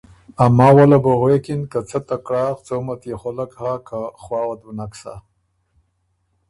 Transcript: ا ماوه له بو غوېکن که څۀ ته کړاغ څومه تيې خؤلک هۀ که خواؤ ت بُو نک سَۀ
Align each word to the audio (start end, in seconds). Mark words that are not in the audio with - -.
ا 0.43 0.45
ماوه 0.57 0.85
له 0.91 0.97
بو 1.03 1.11
غوېکن 1.21 1.61
که 1.71 1.79
څۀ 1.89 1.99
ته 2.07 2.15
کړاغ 2.25 2.55
څومه 2.67 2.93
تيې 3.01 3.15
خؤلک 3.21 3.51
هۀ 3.61 3.73
که 3.87 3.99
خواؤ 4.21 4.53
ت 4.59 4.59
بُو 4.65 4.71
نک 4.77 4.93
سَۀ 5.01 5.13